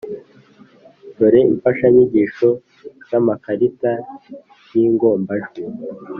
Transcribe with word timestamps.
dore 1.17 1.39
imfashanyigisho: 1.51 2.47
zamakarita 3.09 3.91
y’ingombajwi, 4.73 5.61